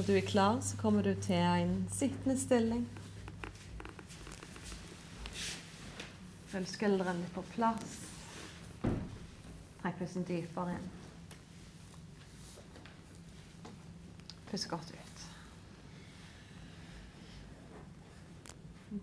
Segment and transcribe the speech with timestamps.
[0.00, 2.88] Når du er klar, så kommer du til en sittende stilling.
[6.48, 7.98] Følg skuldrene på plass.
[9.82, 10.88] Trekk pusten dypere inn.
[14.48, 15.28] Pust godt ut.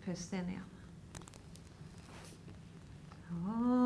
[0.08, 0.74] Pust inn igjen.
[3.30, 3.77] Shanti,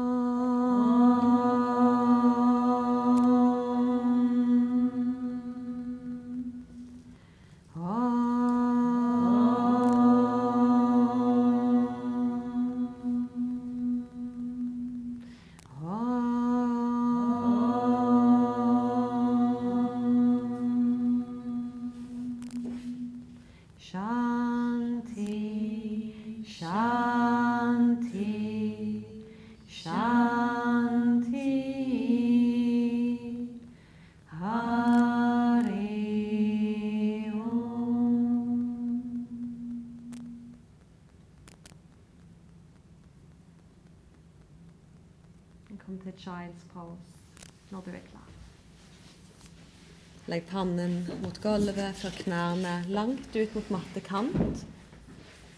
[50.32, 54.62] Legg pannen mot gulvet, før knærne langt ut mot mattekant,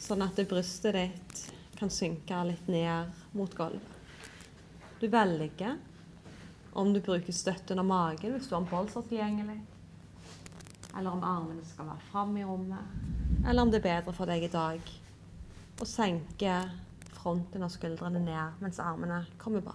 [0.02, 1.44] sånn at brystet ditt
[1.78, 3.92] kan synke litt ned mot gulvet.
[4.98, 5.78] Du velger
[6.74, 9.60] om du bruker støtte under magen hvis du har en bolser tilgjengelig,
[10.98, 12.98] eller om armene skal være fram i rommet,
[13.46, 14.94] eller om det er bedre for deg i dag
[15.84, 16.58] å senke
[17.20, 19.73] fronten og skuldrene ned mens armene kommer bak.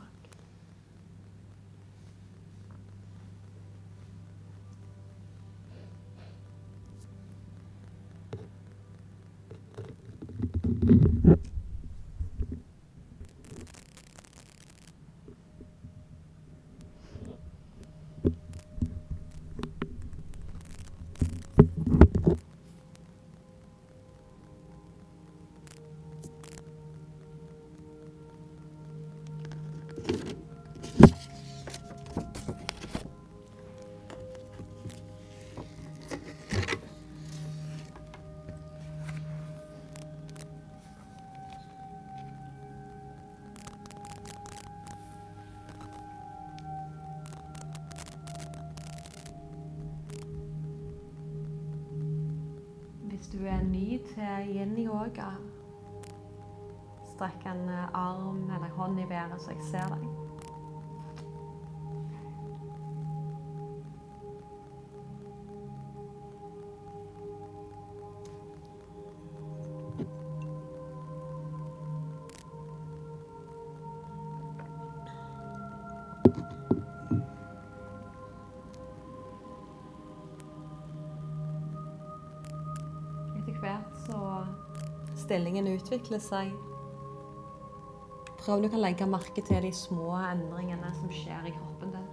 [53.68, 55.32] Ny til yin-yoga,
[57.12, 60.07] strekk en eh, arm eller hånd i været så jeg ser deg.
[85.38, 86.48] Stillingen utvikler seg.
[88.40, 92.08] Prøv du kan legge merke til de små endringene som skjer i kroppen din.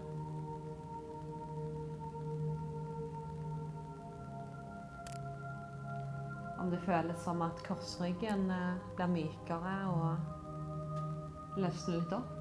[6.61, 12.31] Om det føles som at korsryggen eh, blir mykere og løsner litt opp.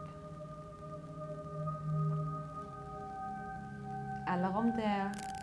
[4.36, 4.94] Eller om det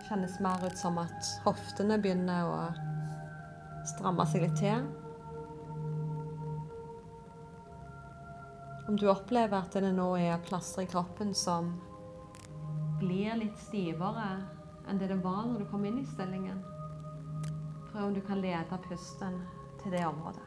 [0.05, 2.65] kjennes mer ut som at hoftene begynner å
[3.95, 4.91] stramme seg litt til.
[8.91, 11.69] Om du opplever at det nå er plasser i kroppen som
[12.99, 14.25] blir litt stivere
[14.91, 16.57] enn det det var når du kom inn i stillingen,
[17.93, 19.37] prøv om du kan lede pusten
[19.79, 20.43] til det området.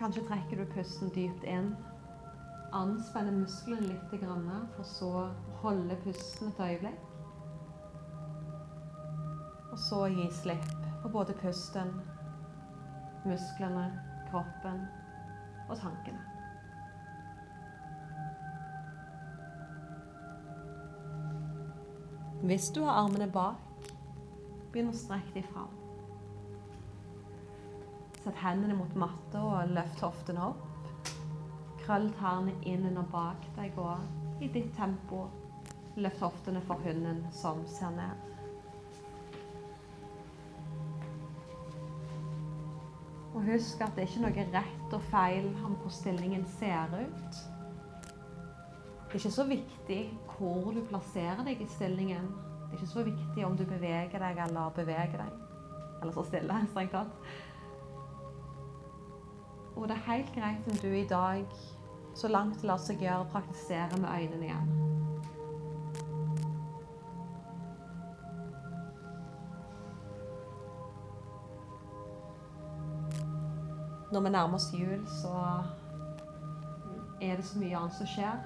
[0.00, 1.74] Kanskje trekker du pusten dypt inn.
[2.72, 4.16] Anspenner musklene litt,
[4.78, 5.28] for så å
[5.60, 7.04] holde pusten et øyeblikk.
[9.74, 11.92] Og så gi slipp på både pusten,
[13.24, 13.88] musklene,
[14.30, 14.84] kroppen
[15.68, 16.20] og tankene.
[22.44, 23.88] Hvis du har armene bak,
[24.72, 25.70] begynn å strekke dem fram.
[28.20, 30.90] Sett hendene mot matta og løft hoftene opp.
[31.84, 35.24] Krøll tærne inn under bak deg og i ditt tempo
[35.96, 38.33] løft hoftene for hunden som ser ned.
[43.44, 47.40] Og husk at det er ikke noe rett og feil om hvor stillingen ser ut.
[49.04, 49.98] Det er ikke så viktig
[50.30, 52.30] hvor du plasserer deg i stillingen.
[52.30, 55.36] Det er ikke så viktig om du beveger deg eller beveger deg.
[56.00, 57.28] Eller så stille, strengt tatt.
[59.76, 61.44] Og det er helt greit om du i dag,
[62.16, 64.83] så langt det lar seg gjøre, praktiserer med øynene igjen.
[74.14, 75.32] Når vi nærmer oss jul, så
[77.20, 78.42] er det så mye annet som skjer.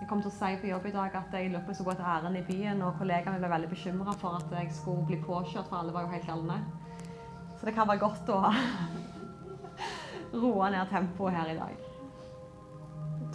[0.00, 2.08] Jeg kom til å si på jobb i dag at jeg jeg skulle gå til
[2.16, 5.78] ærend i byen, og kollegaene ble veldig bekymra for at jeg skulle bli påkjørt, for
[5.78, 6.58] alle var jo helt galne.
[7.54, 8.42] Så det kan være godt å
[10.42, 11.90] roe ned tempoet her i dag.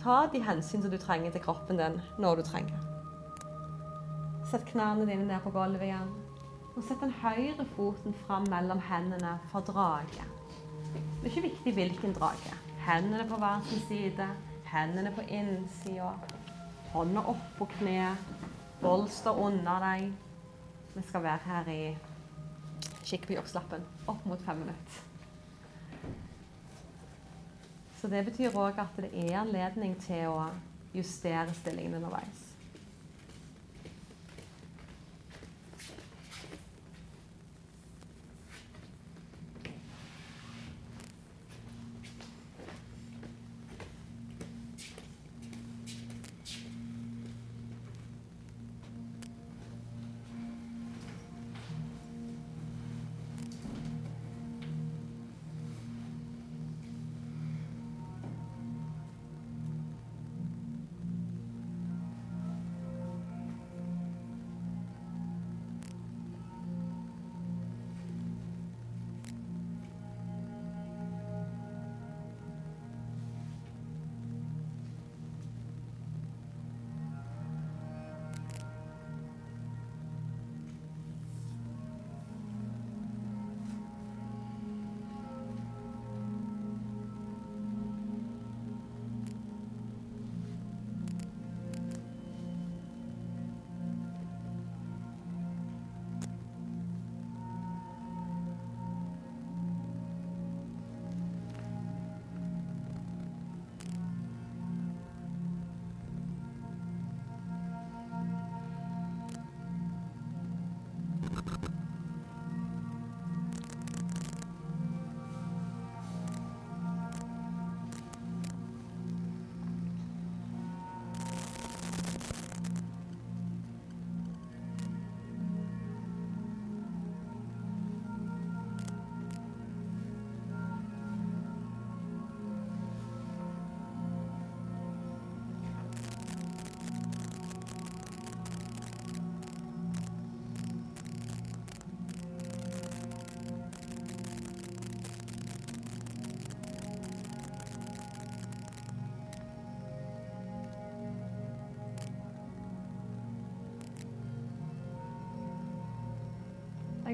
[0.03, 2.87] Ta de hensyn som du trenger til kroppen din når du trenger.
[4.51, 6.18] Sett knærne dine ned på gulvet igjen.
[6.79, 10.23] Og sett den høyre foten fram mellom hendene for drage.
[10.93, 12.53] Det er ikke viktig hvilken drage.
[12.85, 14.27] Hendene på hver sin side,
[14.69, 16.13] hendene på innsida.
[16.93, 18.31] Hånda opp på kneet,
[18.79, 20.07] bolster under deg.
[20.95, 21.83] Vi skal være her i
[23.03, 23.83] Kikk på jobbslappen.
[24.07, 25.03] Opp mot fem minutter.
[27.99, 30.47] Så det betyr òg at det er anledning til å
[30.95, 32.48] justere stillingen underveis.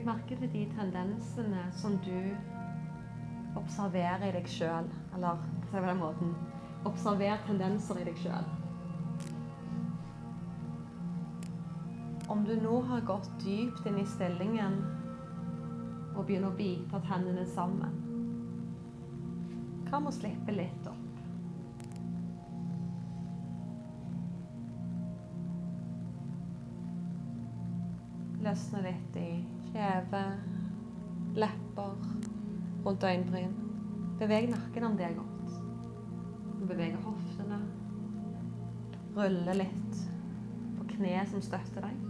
[0.05, 2.17] Merke til de tendensene som du
[3.57, 4.85] observerer i deg sjøl.
[5.17, 6.35] Eller det på den måten
[6.85, 8.45] Observer tendenser i deg sjøl.
[12.29, 14.77] Om du nå har gått dypt inn i stillingen
[16.13, 17.97] og begynner å bite tennene sammen,
[19.89, 20.94] hva med å slippe litt opp?
[33.05, 33.53] Øyenbryn.
[34.19, 35.55] Beveg nakken om det er godt.
[36.69, 37.59] Beveg hoftene.
[39.15, 40.01] Rulle litt
[40.77, 42.01] på kne som støtter deg.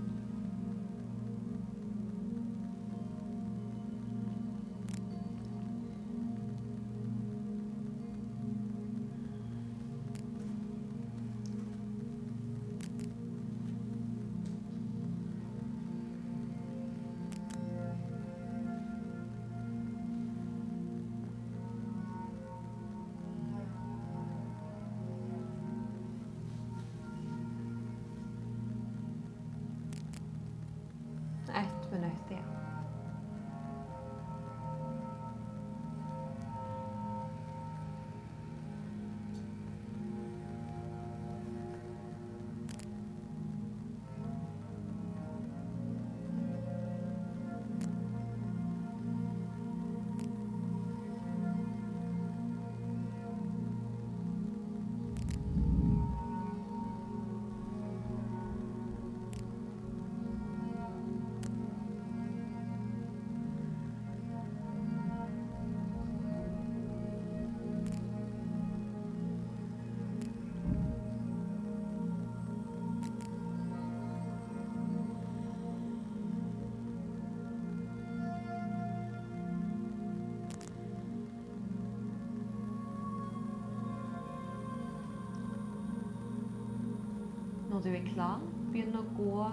[87.85, 88.39] Du er klar,
[88.73, 89.47] begynn å gå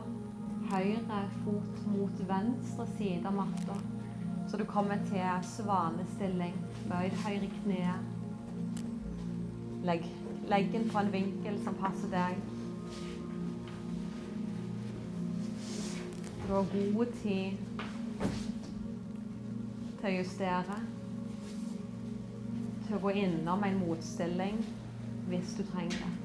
[0.70, 3.76] høyre fot mot venstre side av matta.
[4.48, 6.56] Så du kommer til svanestilling.
[6.88, 7.98] Bøy høyre kne.
[9.84, 10.08] Legg
[10.48, 12.40] leggen på en vinkel som passer deg.
[16.46, 17.60] Du har god tid
[20.00, 20.80] til å justere.
[22.88, 24.60] Til å gå innom en motstilling
[25.28, 26.21] hvis du trenger det.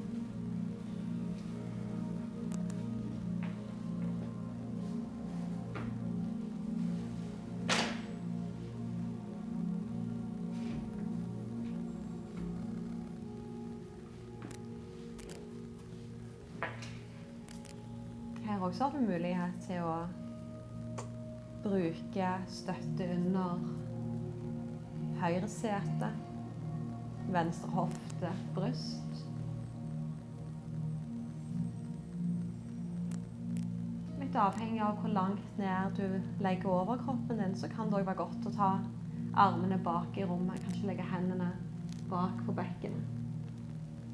[18.98, 19.92] Også mulighet til å
[21.62, 23.60] bruke støtte under
[25.20, 26.08] høyre sete,
[27.30, 29.22] venstre hofte, bryst.
[34.18, 38.10] Litt avhengig av hvor langt ned du legger over kroppen din, så kan det òg
[38.10, 38.74] være godt å ta
[39.46, 40.58] armene bak i rommet.
[40.66, 41.52] Kanskje legge hendene
[42.10, 43.14] bak på bekkenet.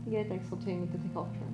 [0.05, 1.54] Gi litt ekstra tyngde til kroppen.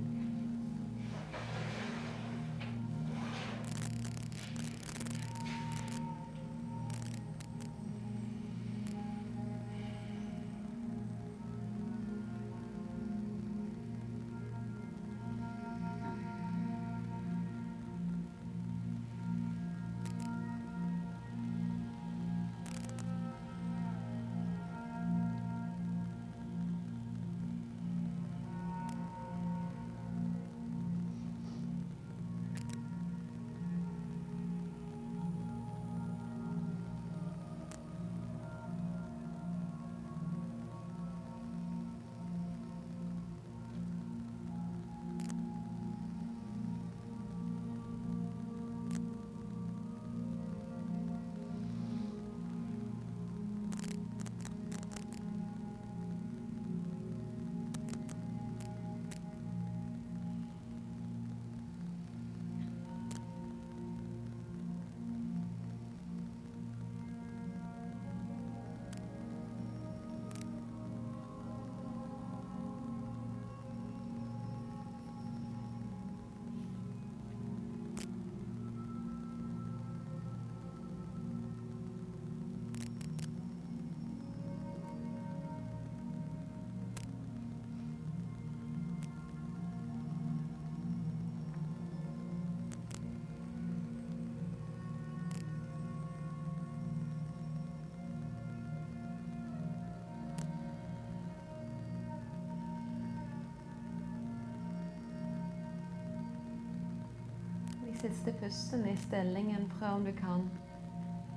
[108.11, 110.50] Siste pusten i stillingen, prøv om du kan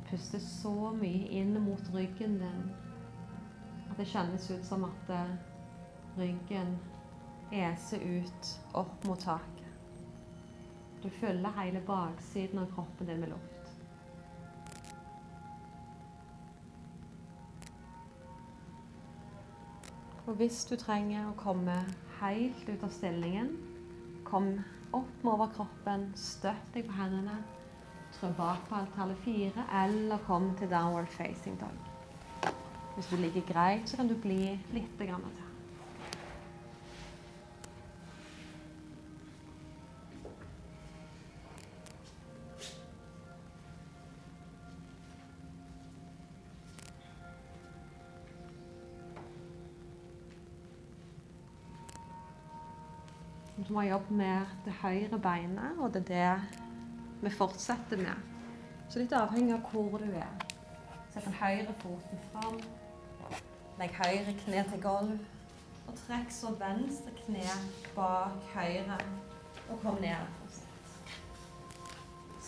[0.10, 2.64] puste så mye inn mot ryggen din
[3.92, 5.36] at det kjennes ut som at eh,
[6.18, 6.72] ryggen
[7.54, 9.70] eser ut opp mot taket.
[11.04, 13.74] Du fyller hele baksiden av kroppen din med luft.
[20.26, 21.84] Og hvis du trenger å komme
[22.18, 23.60] helt ut av stillingen,
[24.26, 24.56] kom
[24.94, 27.40] opp med overkroppen, støtt deg på hendene,
[28.14, 31.90] trå bak på tallet fire, eller kom til downward facing dog.
[32.94, 35.43] Hvis du ligger greit, så kan du bli litt grann til.
[53.74, 58.20] Du må jobbe med det høyre beinet, og det er det vi fortsetter med.
[58.86, 60.30] Så litt avhengig av hvor du er.
[61.10, 62.60] Sett den høyre foten fram.
[63.82, 65.18] Legg høyre kne til gulv.
[65.88, 67.58] Og trekk så venstre kne
[67.98, 69.02] bak høyre.
[69.66, 70.54] Og kom ned.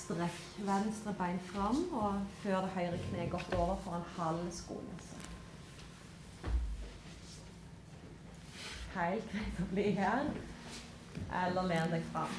[0.05, 5.23] Strekk venstre bein fram, og før det høyre kneet godt over for en halv skolisse.
[8.99, 10.35] Helt greit å bli her
[11.43, 12.35] eller len deg fram.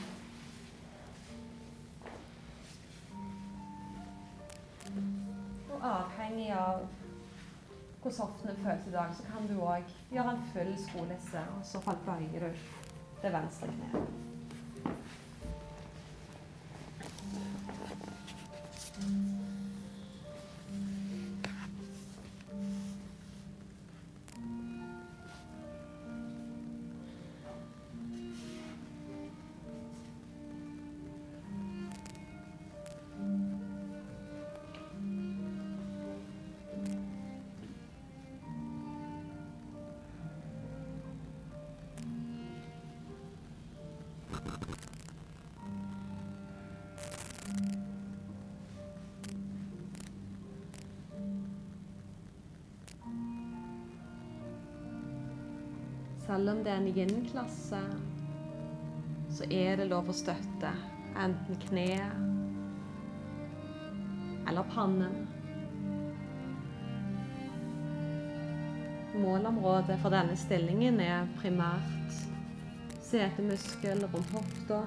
[5.71, 6.87] Og avhengig av
[8.03, 11.83] hvordan hoftene føles i dag, så kan du òg gjøre en full skolisse, og så
[11.83, 12.65] fall bøyer du
[13.23, 14.26] det venstre kneet.
[56.37, 57.79] Selv om det er en yin-klasse,
[59.33, 60.69] så er det lov å støtte
[61.17, 62.13] enten kneet
[64.45, 65.15] eller pannen.
[69.17, 72.21] Målområdet for denne stillingen er primært
[73.07, 74.83] setemuskel rundt hofta.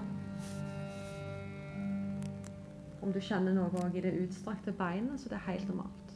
[3.02, 6.09] Om du kjenner noe i det utstrakte beinet, så det er helt normalt.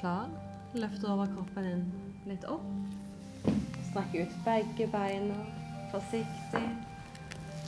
[0.00, 0.28] Klar,
[0.74, 1.86] løft overkroppen din
[2.28, 2.66] litt opp.
[3.90, 5.38] Strekk ut begge beina
[5.92, 6.66] forsiktig.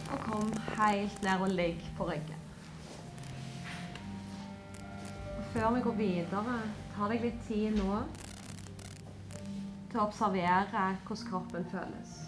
[0.09, 2.47] Og kom helt ned og ligg på ryggen.
[5.39, 6.57] Og før vi går videre,
[6.97, 8.01] ta deg litt tid nå
[9.89, 12.28] til å observere hvordan kroppen føles.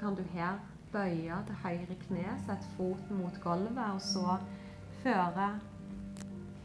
[0.00, 0.58] Kan du her
[0.92, 4.38] bøye til høyre kne, sette foten mot gulvet, og så
[5.02, 5.50] føre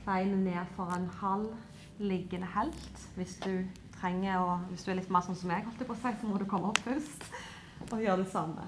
[0.06, 1.52] beinet ned for en halv
[2.00, 3.10] liggende helt.
[3.16, 3.66] Hvis du
[4.00, 6.40] trenger å Hvis du er litt mer sånn som jeg, holdt på å så må
[6.40, 7.30] du komme opp først
[7.92, 8.66] og gjøre det samme.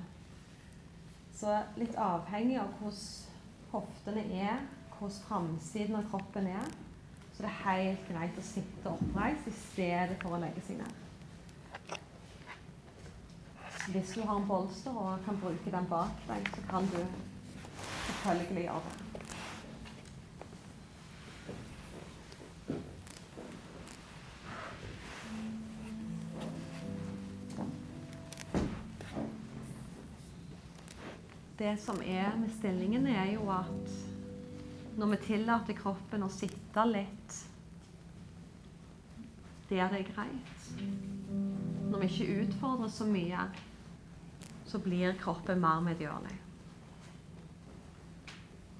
[1.38, 4.62] Så litt avhengig av hvordan hoftene er,
[4.97, 6.71] hvordan framsiden av kroppen er,
[7.34, 11.07] så det er helt greit å sitte oppreist i stedet for å legge seg ned.
[13.88, 17.00] Hvis du har en bolster og kan bruke den bak deg, så kan du
[18.08, 19.04] selvfølgelig gjøre det.
[31.58, 33.95] Det som er med stillingen, er jo at
[34.97, 37.38] når vi tillater kroppen å sitte litt
[39.69, 40.67] der det er greit,
[41.91, 43.47] når vi ikke utfordrer så mye,
[44.67, 46.36] så blir kroppen mer medgjørlig.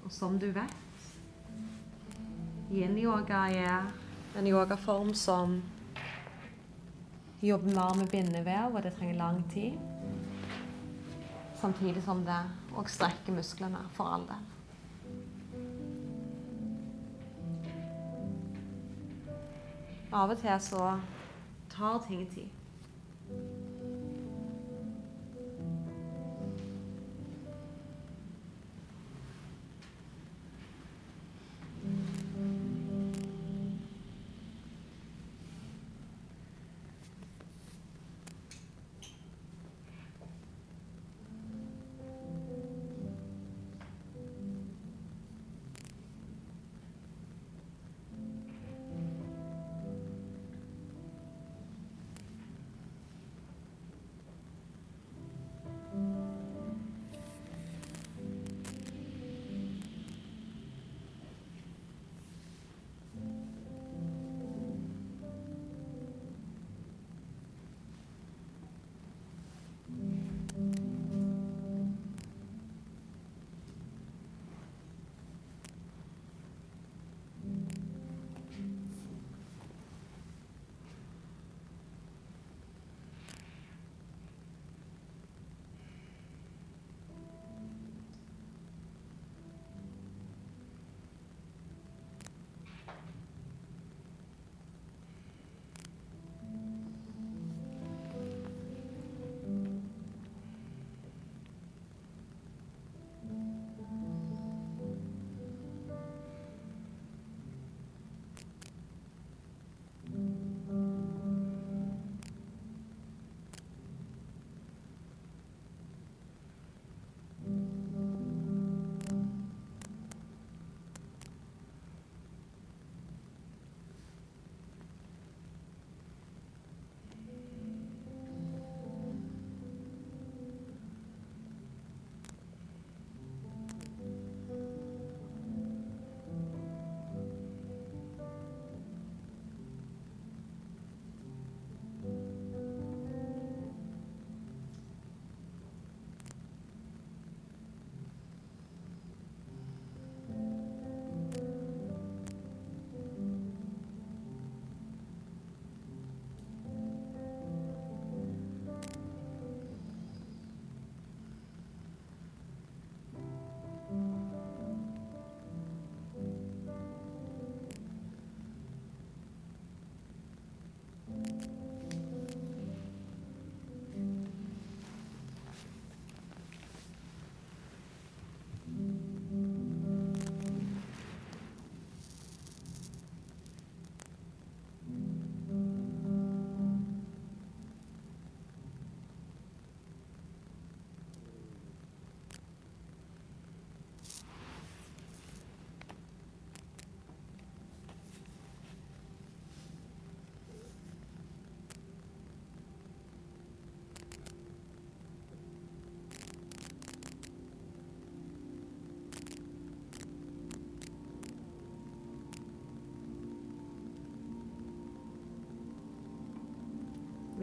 [0.04, 1.08] Og som du vet,
[2.72, 3.88] yin-yoga er
[4.36, 5.58] en yogaform som
[7.40, 9.78] jobber mer med bindevev, og det trenger lang tid.
[11.60, 12.38] Samtidig som det
[12.76, 14.44] òg strekker musklene, for all del.
[20.12, 20.84] Av og til så
[21.72, 22.57] tar ting tid.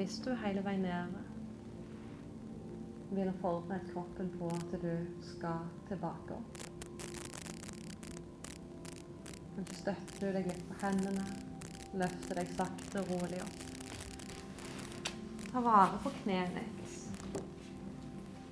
[0.05, 1.21] Hvis du hele veien nede
[3.17, 4.91] vil forberede kroppen på at du
[5.25, 6.59] skal tilbake opp.
[9.55, 11.25] Kanskje støtter du deg litt på hendene,
[11.97, 13.65] løfter deg sakte og rolig opp.
[15.47, 17.41] Ta vare på kneet ditt.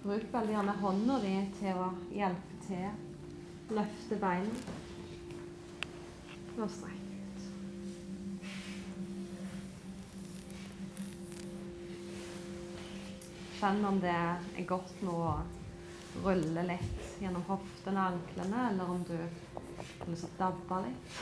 [0.01, 2.97] Bruk veldig gjerne hånda di til å hjelpe til.
[3.77, 4.57] Løfte beina.
[6.57, 6.69] Og
[13.63, 15.39] Kjenn om det er godt nå å
[16.25, 21.05] rulle litt gjennom hoftene og anklene, eller om du har lyst til å dabbe litt.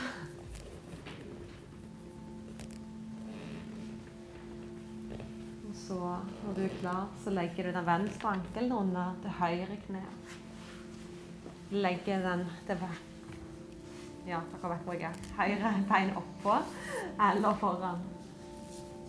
[5.68, 6.00] Og så,
[6.40, 10.34] når du er klar, så legger du den venstre ankelen under det høyre kneet.
[11.70, 12.76] Legger den det
[14.26, 14.98] ja, dere vet hvor.
[15.38, 16.58] Høyre bein oppå
[17.30, 18.02] eller foran.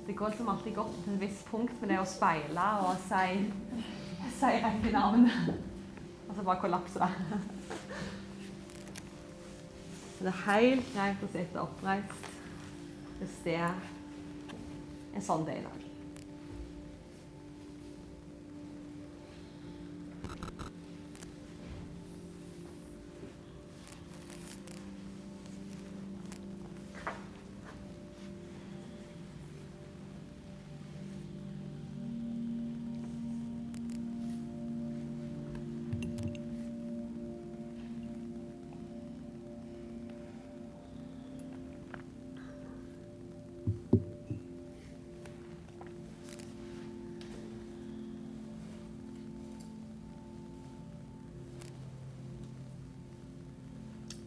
[0.08, 3.46] Det går liksom alltid godt til et visst punkt med det å speile og si,
[4.36, 5.30] si rett i navn.
[6.28, 7.40] Og så bare kollapser det.
[10.18, 12.30] Så det er helt greit å sitte oppreist
[13.20, 15.93] hvis det er sånn det er i dag.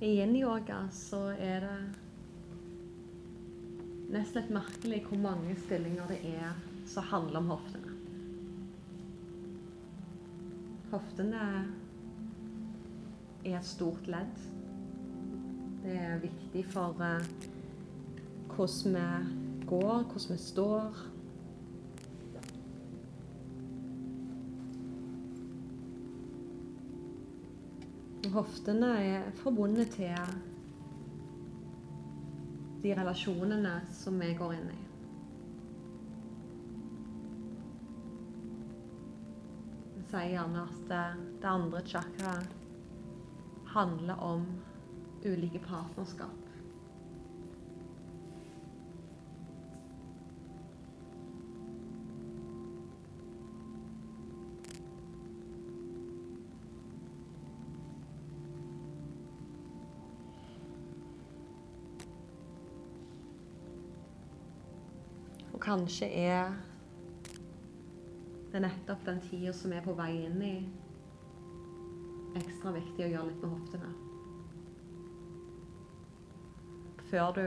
[0.07, 1.79] I yin-yoga så er det
[4.15, 6.53] nesten litt merkelig hvor mange stillinger det er
[6.87, 7.95] som handler om hoftene.
[10.93, 11.43] Hoftene
[13.43, 14.47] er et stort ledd.
[15.83, 17.27] Det er viktig for uh,
[18.55, 21.03] hvordan vi går, hvordan vi står.
[28.33, 30.17] Hoftene er forbundet til
[32.83, 34.79] de relasjonene som vi går inn i.
[39.97, 41.05] Vi sier gjerne at det,
[41.51, 42.35] andre chakra
[43.75, 44.47] handler om
[45.27, 46.46] ulike partnerskap.
[65.67, 66.53] Kanskje er
[68.53, 70.53] det nettopp den tida som er på vei inn i,
[72.39, 73.91] ekstra viktig å gjøre litt med hoftene.
[77.11, 77.45] Før du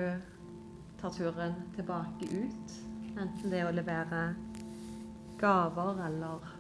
[1.00, 2.78] tar turen tilbake ut,
[3.16, 4.24] enten det er å levere
[5.40, 6.54] gaver eller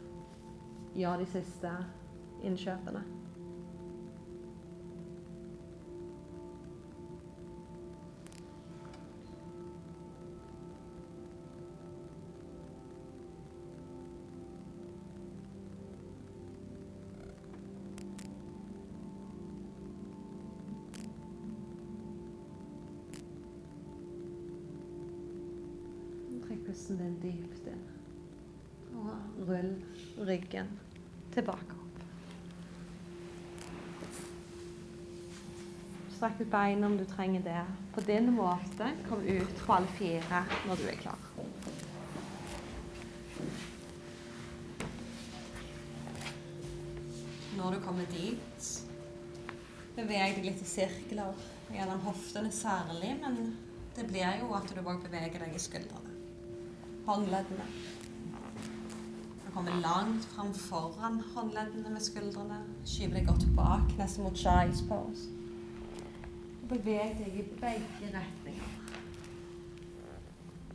[0.95, 1.76] gjøre de siste
[2.48, 3.04] innkjøpene.
[26.89, 27.82] Pusten din dypt inn.
[28.97, 29.75] Og rull
[30.25, 30.71] ryggen
[31.36, 31.99] tilbake opp.
[36.15, 37.62] Strekk ut beina om du trenger det.
[37.93, 41.30] På din måte, kom ut på alle fire når du er klar.
[47.60, 48.73] Når du kommer dit,
[49.93, 53.60] beveg deg litt i sirkler gjennom hoftene særlig, men
[53.93, 56.09] det blir jo at du òg beveger deg i skuldrene.
[57.10, 57.63] Håndleddene.
[59.45, 62.60] Du kommer langt fram foran håndleddene med skuldrene.
[62.86, 65.24] Skyver deg godt bak, nesten mot child's pose.
[66.69, 68.76] Beveg deg i begge retninger.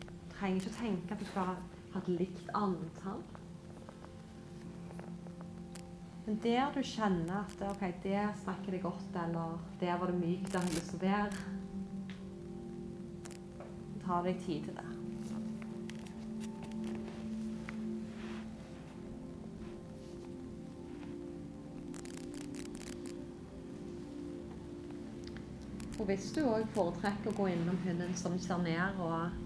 [0.01, 3.23] Du trenger ikke å tenke at du skal ha et likt antall.
[6.27, 10.51] Men der du kjenner at ok, der snakker det godt, eller der var det mykt,
[10.51, 11.62] der har jeg lyst til å være
[14.05, 14.94] Ta deg tid til det.
[26.05, 29.38] Og hvis du òg foretrekker å gå innom hunden som ser ned og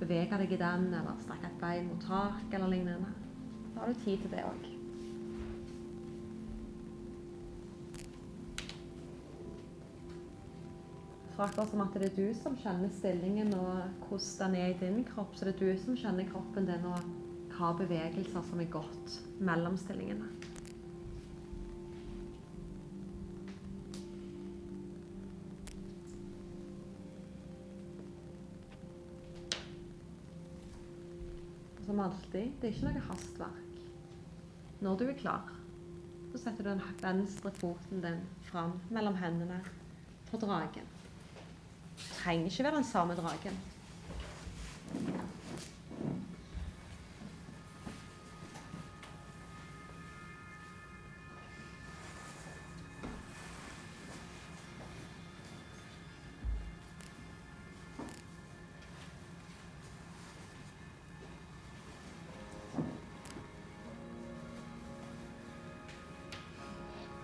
[0.00, 3.10] bevege deg i den, eller strekke et bein mot tak eller lignende.
[3.74, 4.64] Da har du tid til det òg.
[11.34, 14.80] For akkurat som at det er du som kjenner stillingen og hvordan den er i
[14.80, 17.12] din kropp, så det er du som kjenner kroppen din og
[17.58, 20.47] hva bevegelser som er godt mellom stillingene.
[31.98, 33.78] Som alltid, det er ikke noe hastverk.
[34.86, 35.48] Når du er klar,
[36.30, 39.58] så setter du den venstre foten din fram mellom hendene
[40.28, 40.86] på dragen
[42.20, 43.58] trenger ikke være den samme dragen.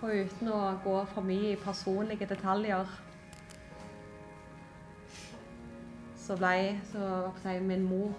[0.05, 2.85] Og uten å gå for mye i personlige detaljer
[6.21, 8.11] så ble så, si, min mor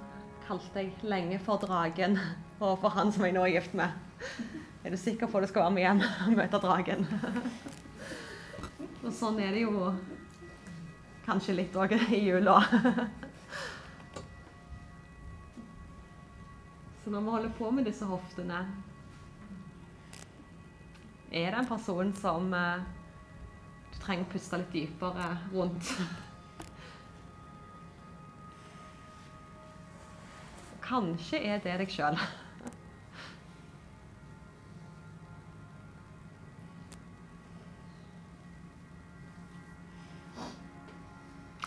[0.49, 2.19] kalte jeg lenge for dragen
[2.65, 3.95] og for han som jeg nå er gift med.
[4.83, 7.07] Er du sikker på at du skal være med hjem og møte dragen?
[9.07, 9.95] Og sånn er det jo
[11.29, 12.59] kanskje litt òg i jula.
[17.05, 18.65] Så når vi holder på med disse hoftene
[21.37, 22.85] Er det en person som eh,
[23.93, 25.91] du trenger å puste litt dypere rundt?
[30.87, 32.17] Kanskje er det deg sjøl.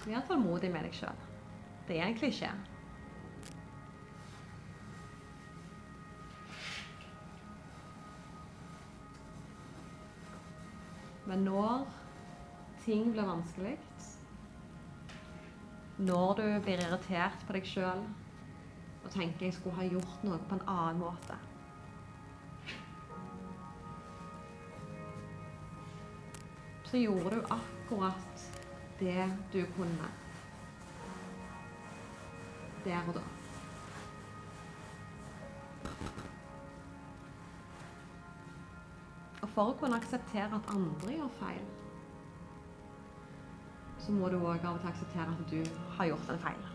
[0.08, 1.22] Vær tålmodig med deg sjøl.
[1.86, 2.50] Det er en klisjé.
[11.30, 11.84] Men når
[12.82, 13.76] ting blir vanskelig,
[16.00, 18.02] når du blir irritert på deg sjøl
[19.04, 21.38] og tenker jeg skulle ha gjort noe på en annen måte.
[26.90, 28.46] Så gjorde du akkurat
[29.00, 30.10] det du kunne.
[32.88, 33.39] Der og da.
[39.50, 41.64] Og for å kunne akseptere at andre gjør feil,
[44.00, 46.68] så må du òg av og til akseptere at du har gjort en feil.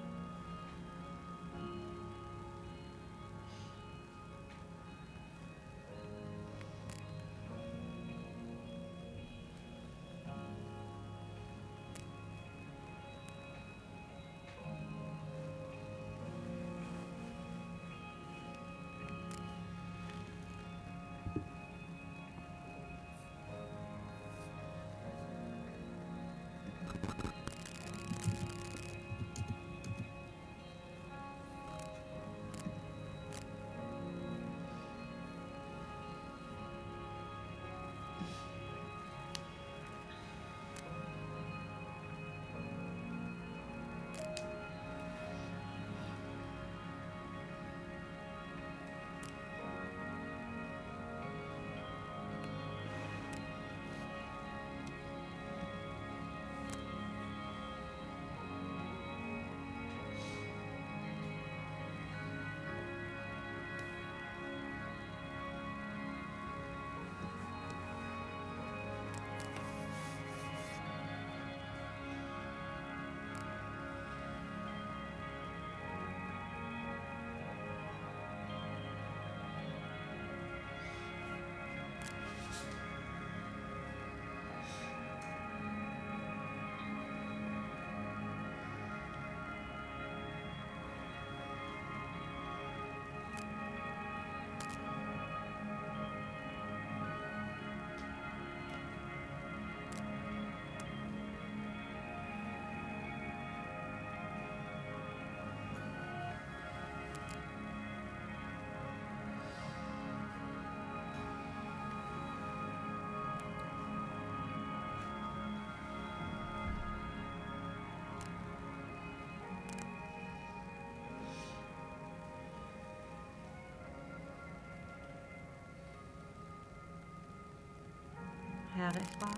[128.76, 129.30] Herifra.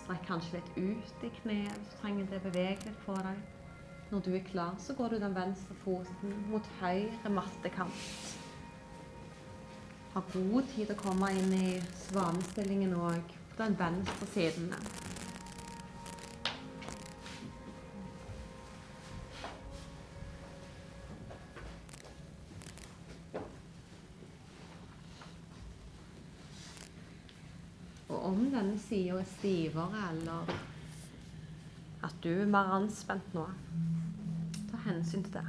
[0.00, 2.42] Strekk kanskje litt ut i kneet hvis du trenger det.
[2.46, 3.40] Beveg litt på deg.
[4.08, 8.06] Når du er klar, så går du den venstre foten mot høyre mattekant.
[10.14, 11.74] Har god tid å komme inn i
[12.06, 14.72] svanestillingen òg på den venstre siden.
[29.36, 30.52] Stivere, eller
[32.04, 33.46] at du er mer anspent nå,
[34.70, 35.46] ta hensyn til det.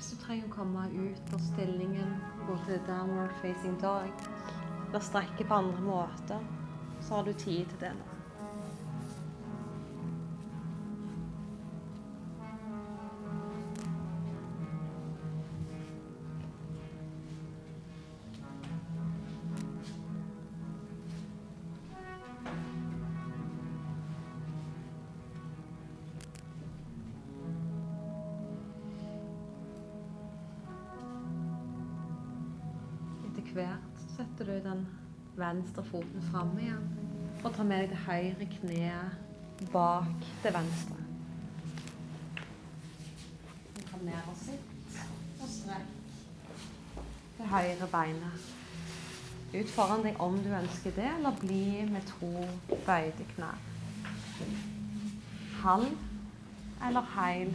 [0.00, 2.12] Hvis du trenger å komme ut av stillingen,
[2.46, 4.22] gå til downward facing dog,
[4.86, 6.46] eller strekke på andre måter,
[7.04, 8.09] så har du tid til det nå.
[35.70, 36.86] Venstre foten fram igjen
[37.44, 40.96] og tar med deg det høyre kneet bak det venstre.
[43.90, 44.98] Kom ned og sitt
[45.38, 45.92] og strekk
[47.38, 48.48] det høyre beinet
[49.54, 52.32] ut foran deg om du ønsker det, eller bli med to
[52.86, 53.62] bøyde knær.
[55.62, 55.94] Halv
[56.86, 57.54] eller heil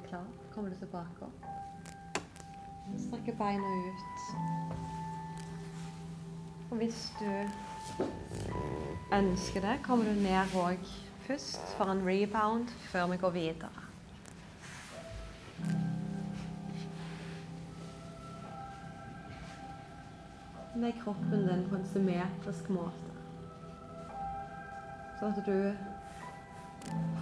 [0.00, 0.08] skolisse.
[0.08, 0.24] klar,
[0.54, 1.44] kommer du tilbake opp.
[2.98, 4.36] Strekker beina ut.
[6.70, 7.30] Og hvis du
[9.12, 10.78] ønsker det, kommer du ned òg
[11.26, 13.70] først for en rebound før vi går videre.
[20.76, 23.10] Med kroppen din på en symmetrisk måte.
[25.20, 25.74] Sånn at du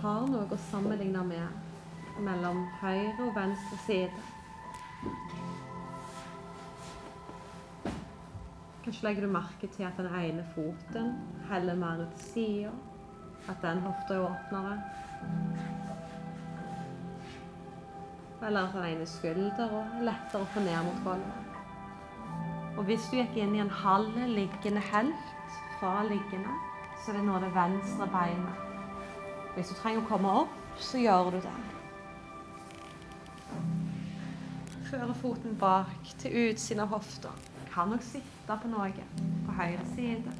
[0.03, 1.68] har noe å sammenligne med
[2.21, 4.11] mellom høyre og venstre side.
[8.85, 11.11] Kanskje legger du merke til at den ene foten
[11.51, 12.71] heller mer ut til sida.
[13.49, 14.79] At den hofta er åpnere.
[18.47, 21.49] Eller at den ene skuldra er lettere å få ned mot gulvet.
[22.79, 26.55] Og hvis du gikk inn i en halv liggende helt fra liggende,
[27.03, 28.64] så er det nå det venstre beinet.
[29.57, 31.78] Hvis du trenger å komme opp, så gjør du det.
[34.91, 37.32] Fører foten bak til utsiden av hofta.
[37.68, 38.89] Kan nok sitte på noe
[39.45, 40.32] på høyre side.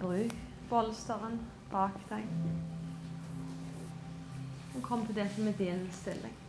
[0.00, 0.38] Bruk
[0.70, 1.36] bolsteren
[1.72, 2.24] bak deg.
[4.72, 6.41] Og kom til det som er din stilling.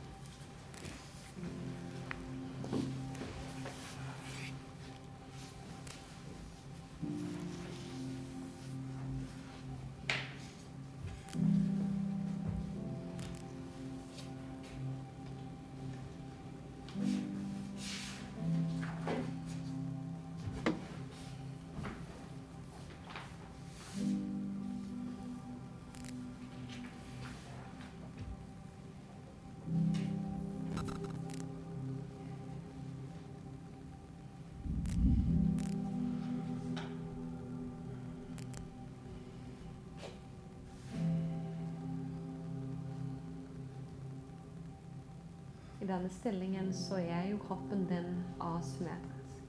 [46.04, 49.44] Denne stillingen så er jo kroppen din asymmetrisk.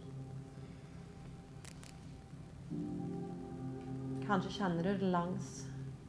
[4.22, 5.48] Kanskje kjenner du det langs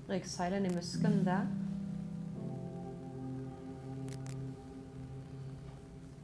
[0.06, 1.48] ryggsøylen i muskelen der.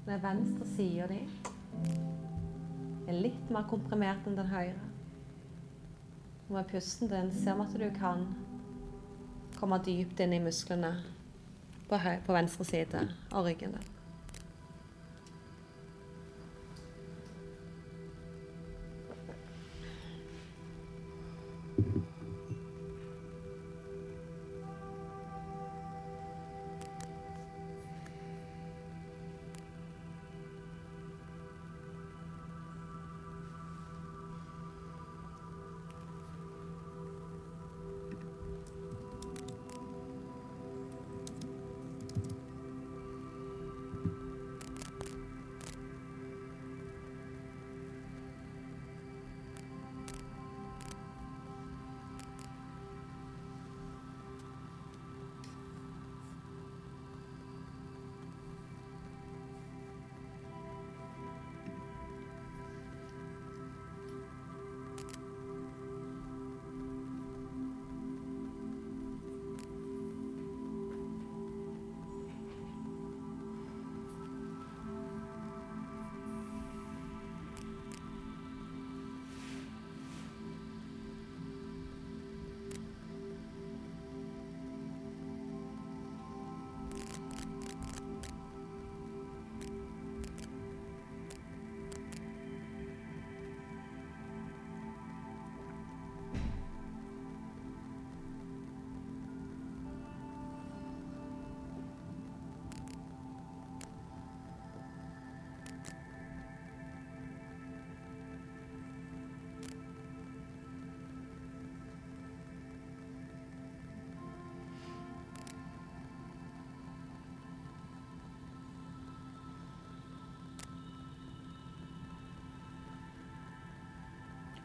[0.05, 1.17] Med venstre side di
[3.07, 4.83] er litt mer komprimert enn den høyre.
[6.49, 8.27] Og med pusten din ser vi at du kan
[9.57, 10.93] komme dypt inn i musklene
[11.89, 13.89] på, på venstre side av ryggen din.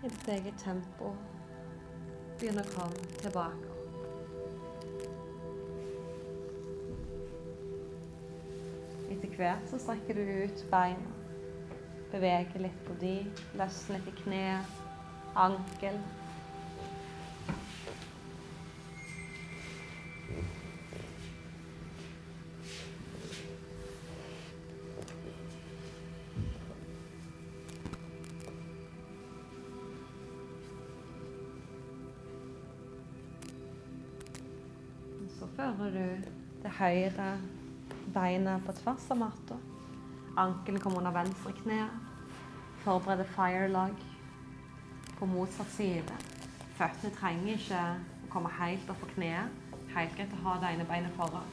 [0.07, 1.09] I ditt eget tempo
[2.39, 3.73] begynn å komme tilbake.
[9.11, 11.15] Etter hvert så strekker du ut beina.
[12.13, 13.17] Beveger litt på de,
[13.59, 14.45] løsner litt i kne,
[15.43, 15.99] ankel.
[35.77, 36.23] Så du
[36.63, 37.25] det høyre
[38.15, 39.59] beinet på tvers av matta.
[40.41, 41.83] Ankelen kommer under venstre kne.
[42.81, 43.93] Forbereder fire-lag
[45.19, 46.17] på motsatt side.
[46.79, 49.53] Føttene trenger ikke å komme helt opp på kneet.
[49.93, 51.53] Helt greit å ha det ene beinet foran.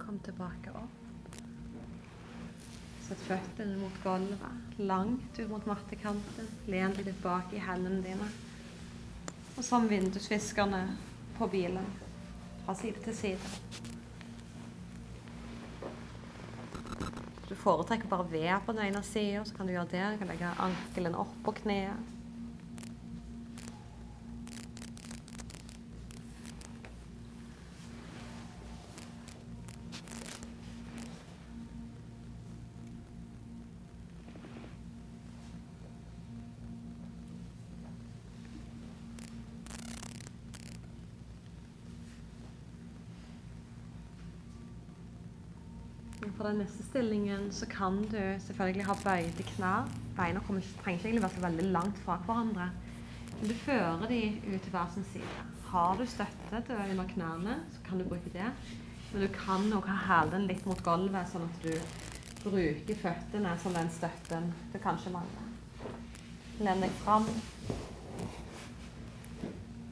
[0.00, 0.96] Kom tilbake opp.
[3.06, 6.48] Sett føttene mot gulvet, langt ut mot mattekanten.
[6.70, 8.28] Len deg tilbake i hendene dine.
[9.56, 10.84] Og som vindusviskerne
[11.38, 11.86] på bilen,
[12.64, 13.88] fra side til side.
[17.50, 20.06] Du foretrekker bare ved på den ene sida, så kan du gjøre det.
[20.12, 22.19] Du kan legge ankelen opp på kneet.
[46.50, 49.90] Den neste stillingen så kan du selvfølgelig ha bøyde knær.
[50.16, 52.70] Beina kommer, trenger ikke egentlig være så veldig langt fra hverandre.
[53.40, 55.44] Men du fører de ut til hver sin side.
[55.70, 58.48] Har du støtte til under knærne, så kan du bruke det.
[59.12, 63.76] Men du kan òg ha hælen litt mot gulvet, sånn at du bruker føttene som
[63.76, 65.48] den støtten du kanskje mangler.
[66.60, 67.28] Len deg fram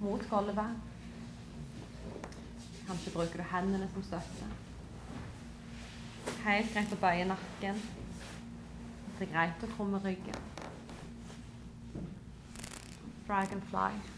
[0.02, 0.86] mot gulvet.
[2.88, 4.56] Kanskje bruker du hendene som støtte.
[6.48, 7.80] Helt greit å bøye nakken.
[9.18, 10.38] Det er greit å krumme ryggen.
[13.26, 14.17] Dragonfly.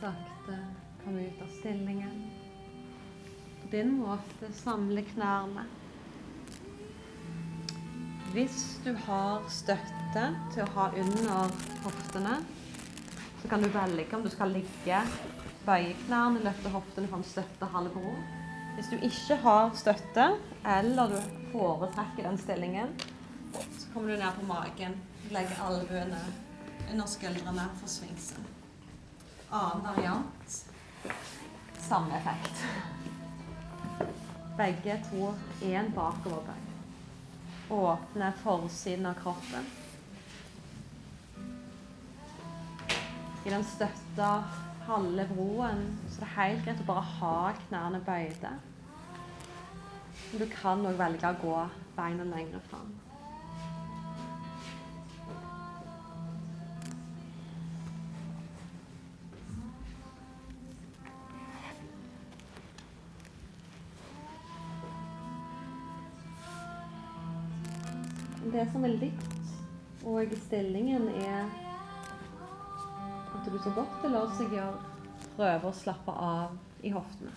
[0.00, 0.58] Sakte
[1.04, 2.30] komme ut av stillingen.
[3.62, 5.64] På din måte samle knærne.
[8.32, 10.24] Hvis du har støtte
[10.54, 11.52] til å ha under
[11.84, 12.36] hoftene,
[13.42, 15.00] så kan du velge om du skal ligge,
[15.66, 18.14] bøye knærne, løfte hoftene en støtte halve ro.
[18.76, 20.28] Hvis du ikke har støtte,
[20.78, 21.18] eller du
[21.52, 22.94] foretrekker den stillingen,
[23.52, 24.96] så kommer du ned på magen.
[25.34, 26.22] Legger albuene
[26.88, 28.49] under skuldrene for svingsen.
[29.50, 30.64] Annen variant
[31.90, 32.64] samme effekt.
[34.56, 36.60] Begge to én bakoverbøy.
[37.70, 39.66] Åpne forsiden av kroppen.
[43.44, 44.30] I den støtta
[44.86, 47.36] halve broen så det er helt greit å bare ha
[47.66, 48.56] knærne bøyde.
[50.30, 51.60] Men du kan òg velge å gå
[51.98, 52.92] beina lenger fram.
[68.72, 71.44] Som er likt og stillingen, er
[73.34, 74.80] at du så godt det lar seg gjøre,
[75.36, 76.56] prøver å slappe av
[76.86, 77.32] i hoftene.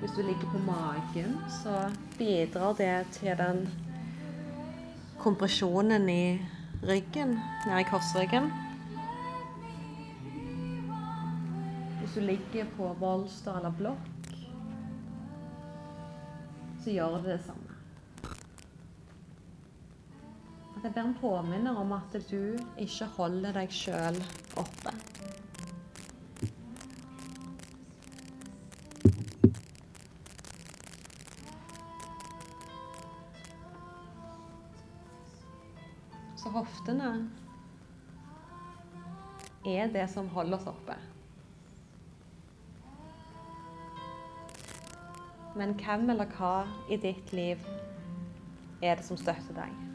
[0.00, 1.74] Hvis du ligger på magen, så
[2.16, 3.66] bidrar det til den
[5.20, 6.40] kompresjonen i
[6.88, 7.36] ryggen,
[7.66, 8.48] nede i korsryggen.
[12.00, 14.09] Hvis du ligger på bolster eller blokk,
[16.80, 17.76] så gjør det det samme.
[20.76, 24.16] At jeg ber en påminner om at du ikke holder deg sjøl
[24.60, 24.94] oppe.
[36.40, 37.12] Så hoftene
[39.68, 40.96] er det som holder oss oppe.
[45.60, 47.60] Men hvem eller hva i ditt liv
[48.80, 49.89] er det som støtter deg?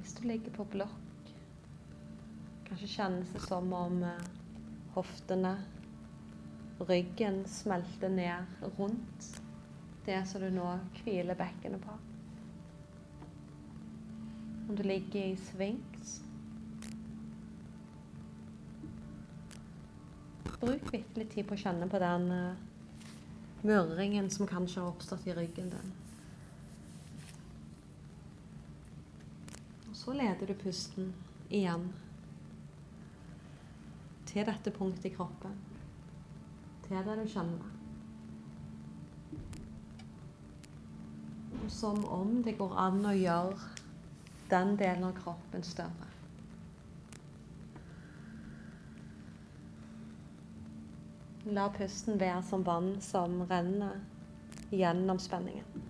[0.00, 1.32] Hvis du ligger på blokk,
[2.68, 4.22] kanskje kjennes det som om eh,
[4.94, 5.58] hoftene,
[6.88, 9.28] ryggen, smelter ned rundt
[10.06, 10.70] det som du nå
[11.02, 11.98] hviler bekkenet på.
[14.70, 16.20] Om du ligger i svings
[20.60, 22.58] Bruk litt tid på å kjenne på den uh,
[23.64, 25.94] murringen som kanskje har oppstått i ryggen din.
[30.10, 31.12] Så leder du pusten
[31.54, 31.84] igjen
[34.26, 35.52] til dette punktet i kroppen.
[36.82, 37.68] Til det du kjenner.
[41.70, 43.54] Som om det går an å gjøre
[44.50, 46.10] den delen av kroppen større.
[51.54, 54.02] La pusten være som vann som renner
[54.74, 55.89] gjennom spenningen.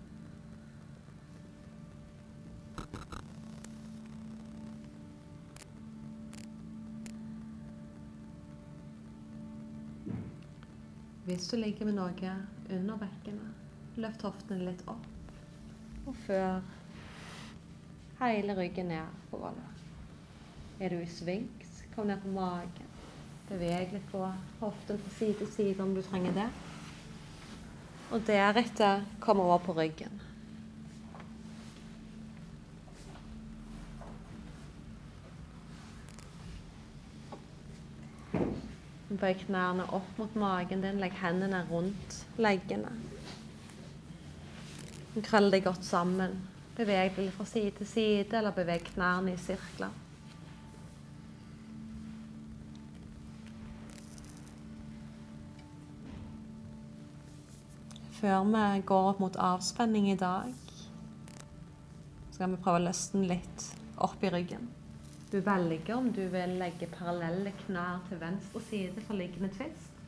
[11.30, 12.30] Hvis du ligger med noe
[12.74, 13.58] under bekkenet,
[14.02, 15.04] Løft hoftene litt opp.
[16.10, 16.56] Og før
[18.18, 19.84] hele ryggen ned på gulvet.
[20.82, 22.90] Er du i svings, kom ned på magen.
[23.46, 24.24] Beveg litt på
[24.58, 26.48] hoften fra side til side om du trenger det.
[28.10, 30.18] Og deretter kom over på ryggen.
[39.10, 41.00] Bøy knærne opp mot magen din.
[41.02, 42.92] Legg hendene rundt leggene.
[45.26, 46.36] Krøll deg godt sammen.
[46.76, 49.90] Beveg deg fra side til side, eller beveg knærne i sirkler.
[58.20, 60.52] Før vi går opp mot avspenning i dag,
[62.30, 64.68] skal vi prøve å løsne litt opp i ryggen.
[65.30, 70.00] Du velger om du vil legge parallelle knær til venstre side for liggende tvist,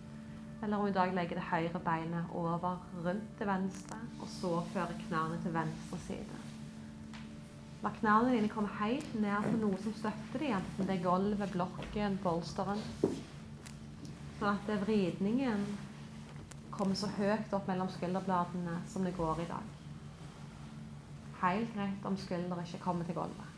[0.62, 2.64] eller om du i dag legger det høyre beinet over
[3.04, 6.40] rundt til venstre, og så fører knærne til venstre side.
[7.84, 11.54] La knærne dine komme helt ned på noe som støtter dem, enten det er gulvet,
[11.54, 12.82] blokken, bolsteren.
[14.40, 15.64] Sånn at vridningen
[16.74, 19.72] kommer så høyt opp mellom skulderbladene som det går i dag.
[21.46, 23.51] Helt greit om skulder ikke kommer til gulvet.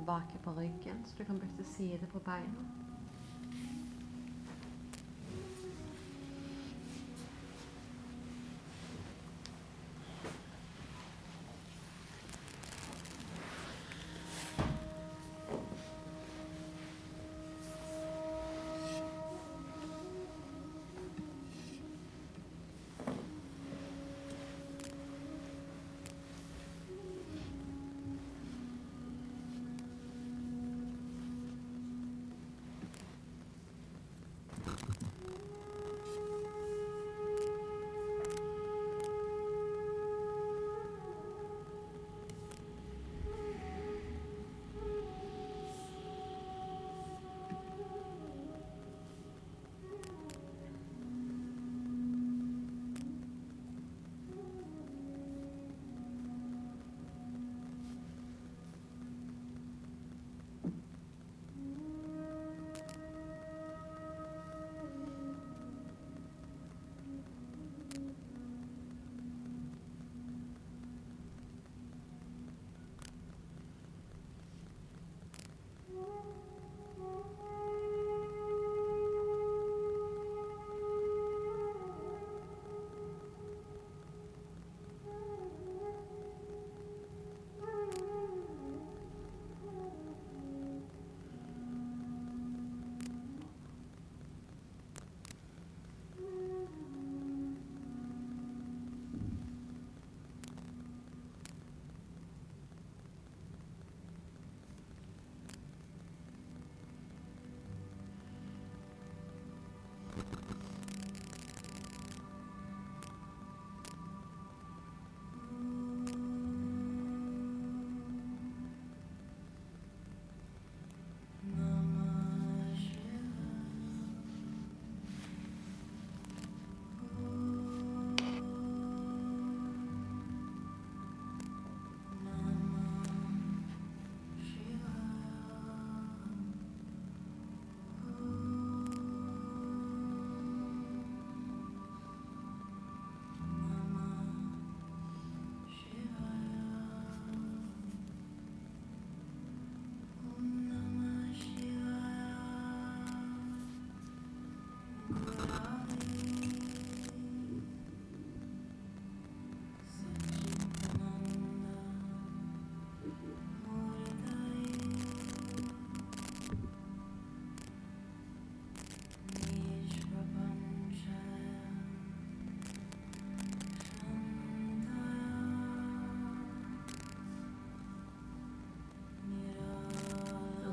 [0.00, 2.62] Tilbake på ryggen, så du kan bytte side på beina.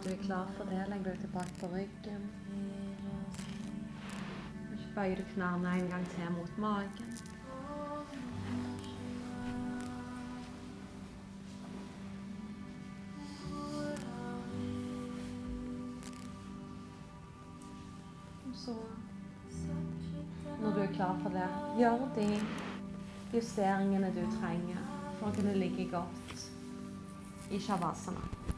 [0.07, 2.27] Du er klar for det, legg deg tilbake på ryggen.
[4.79, 7.17] Så bøyer du knærne en gang til mot magen.
[18.55, 18.75] Så,
[20.61, 21.49] når du er klar for det,
[21.79, 22.29] gjør de
[23.33, 24.87] justeringene du trenger
[25.19, 26.47] for å kunne ligge godt
[27.51, 28.55] i shavasana.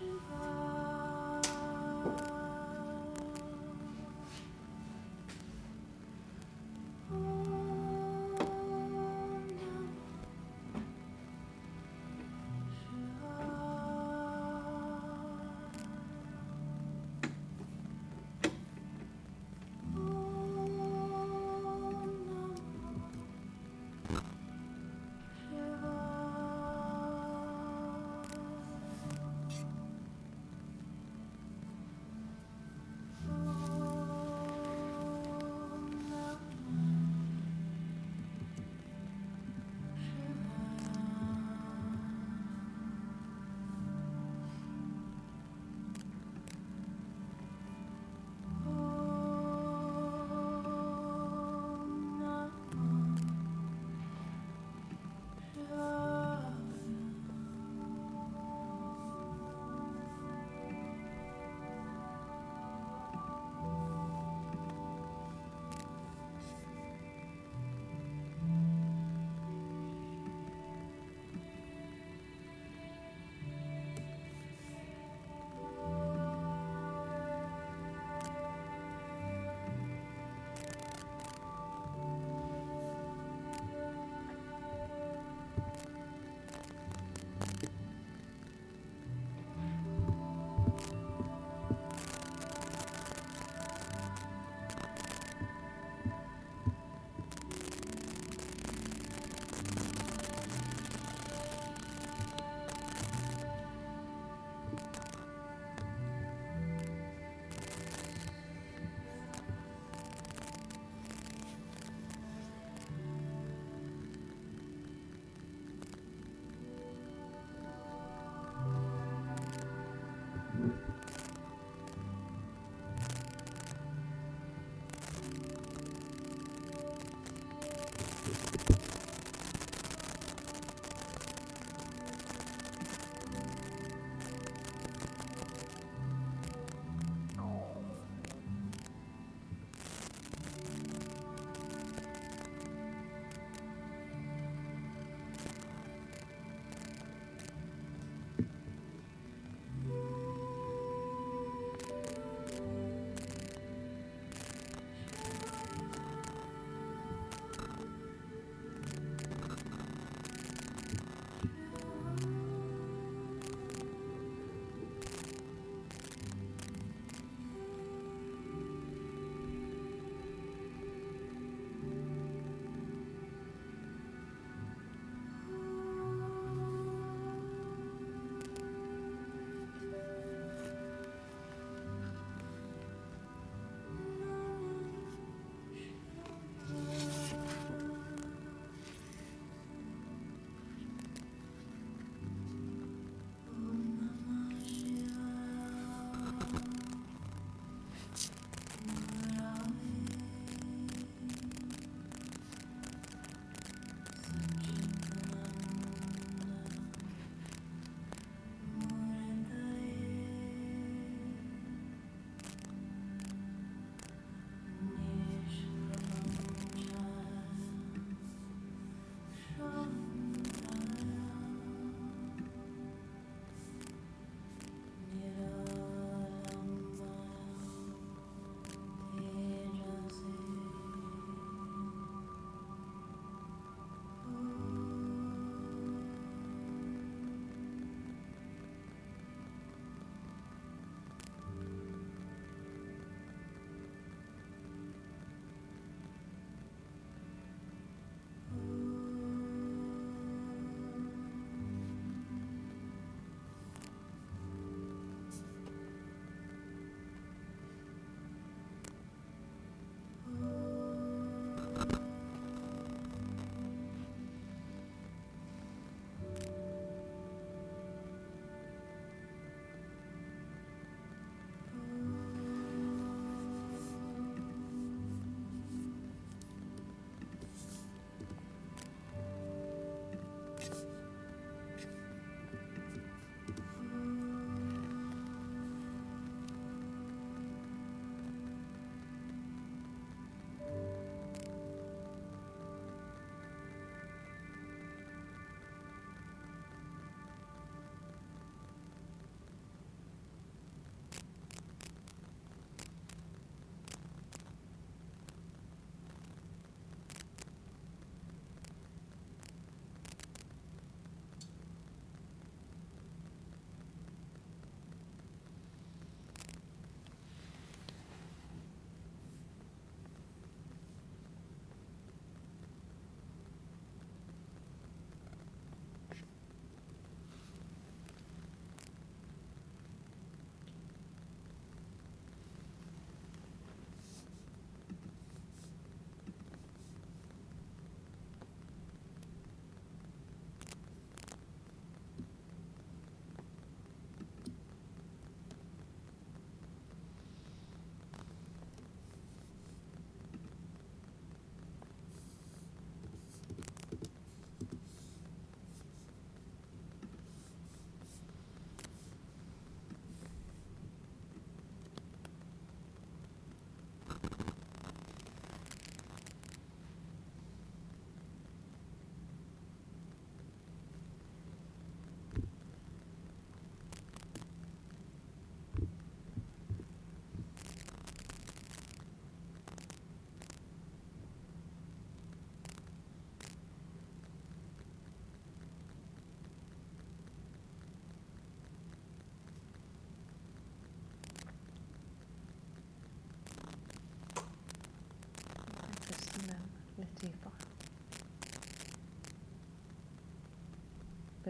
[0.00, 0.79] Shiva.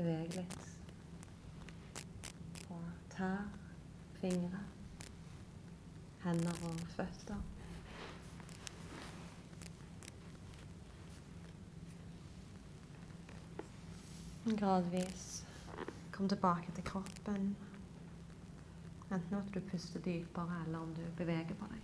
[0.01, 0.69] Beveg litt
[2.65, 2.77] på
[3.13, 3.43] tær,
[4.17, 4.63] fingre,
[6.23, 7.43] hender og føtter.
[14.57, 15.27] Gradvis
[16.17, 17.53] kom tilbake til kroppen.
[19.11, 21.81] Enten at du puster dypere, eller om du beveger på deg.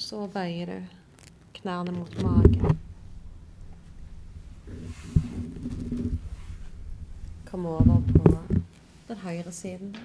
[0.00, 0.78] Så bøyer du
[1.60, 2.80] knærne mot magen.
[7.46, 8.02] Kom over
[9.08, 9.96] på den høyre siden.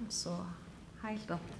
[0.00, 0.36] Og så
[1.02, 1.53] helt opp